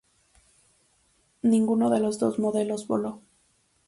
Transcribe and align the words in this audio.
Ninguno 1.43 1.91
de 1.91 1.99
los 1.99 2.17
dos 2.17 2.39
modelos 2.39 2.87
voló. 2.87 3.21